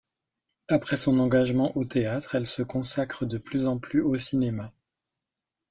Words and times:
Après 0.67 0.97
son 0.97 1.19
engagement 1.19 1.77
au 1.77 1.85
théâtre, 1.85 2.33
elle 2.33 2.47
se 2.47 2.63
consacre 2.63 3.23
de 3.27 3.37
plus 3.37 3.67
en 3.67 3.77
plus 3.77 4.01
au 4.01 4.17
cinéma. 4.17 4.73